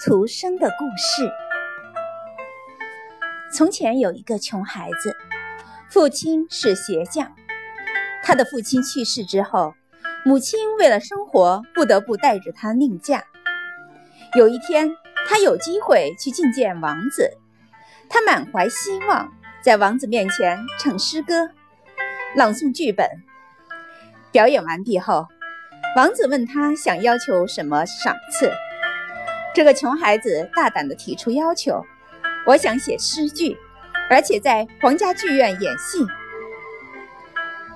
[0.00, 1.28] 徒生的故事。
[3.52, 5.16] 从前有一个穷孩子，
[5.90, 7.34] 父亲是鞋匠。
[8.22, 9.74] 他的父亲去世之后，
[10.24, 13.24] 母亲为了生活，不得不带着他另嫁。
[14.36, 14.88] 有一天，
[15.28, 17.32] 他有机会去觐见王子，
[18.08, 21.50] 他满怀希望，在王子面前唱诗歌、
[22.36, 23.04] 朗诵剧本。
[24.30, 25.26] 表演完毕后，
[25.96, 28.52] 王子问他想要求什么赏赐。
[29.58, 31.84] 这个穷孩子大胆地提出要求
[32.46, 33.58] ：“我想写诗句，
[34.08, 35.98] 而且在皇家剧院演戏。”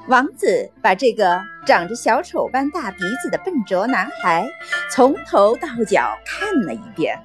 [0.06, 4.48] 王子把这个长着小丑般大鼻子的笨拙男孩
[4.92, 7.18] 从头到脚看了一遍，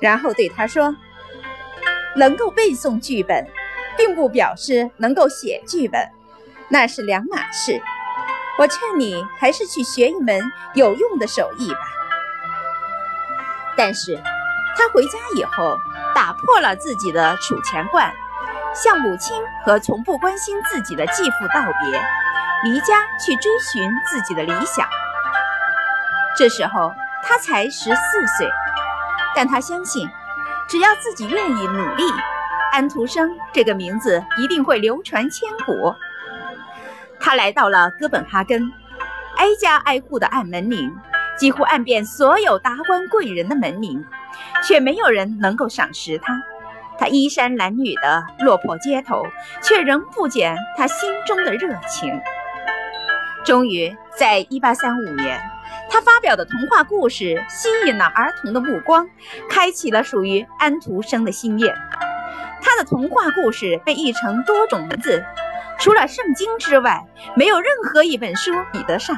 [0.00, 0.92] 然后对他说
[2.16, 3.46] ：“能够背诵剧本，
[3.96, 6.10] 并不表示能够写剧本，
[6.68, 7.80] 那是两码事。
[8.58, 10.42] 我劝你还是去学一门
[10.74, 11.78] 有用的手艺吧。”
[13.76, 14.20] 但是，
[14.76, 15.78] 他回家以后，
[16.14, 18.12] 打破了自己的储钱罐，
[18.74, 22.02] 向母亲和从不关心自己的继父道别，
[22.64, 24.88] 离家去追寻自己的理想。
[26.36, 26.92] 这时候
[27.22, 28.50] 他才十四岁，
[29.34, 30.08] 但他相信，
[30.68, 32.04] 只要自己愿意努力，
[32.72, 35.94] 安徒生这个名字一定会流传千古。
[37.18, 38.70] 他来到了哥本哈根，
[39.36, 40.94] 挨家挨户的按门铃。
[41.36, 44.04] 几乎按遍所有达官贵人的门铃，
[44.64, 46.42] 却没有人能够赏识他。
[46.98, 49.22] 他衣衫褴褛的落魄街头，
[49.62, 52.18] 却仍不减他心中的热情。
[53.44, 55.38] 终于，在1835年，
[55.90, 59.06] 他发表的童话故事吸引了儿童的目光，
[59.50, 61.74] 开启了属于安徒生的新页。
[62.62, 65.22] 他的童话故事被译成多种文字，
[65.78, 67.04] 除了圣经之外，
[67.36, 69.14] 没有任何一本书比得上。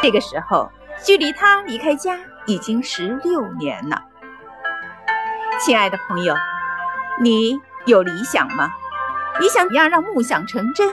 [0.00, 0.70] 这个时候。
[1.02, 4.02] 距离他离开家已经十六年了，
[5.58, 6.36] 亲爱的朋友，
[7.18, 8.70] 你有理想吗？
[9.40, 10.92] 你想怎样让梦想成真？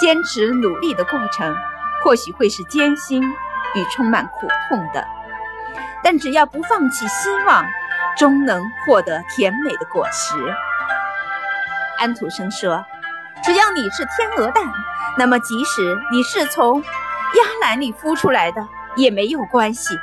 [0.00, 1.56] 坚持努力的过程
[2.02, 5.06] 或许会是艰辛与充满苦痛的，
[6.02, 7.64] 但只要不放弃希望，
[8.16, 10.34] 终能获得甜美的果实。
[11.98, 12.84] 安徒生说
[13.44, 14.64] ：“只要你是天鹅蛋，
[15.16, 18.66] 那么即使你是从鸭卵里孵出来的。”
[18.96, 19.94] 也没有关系。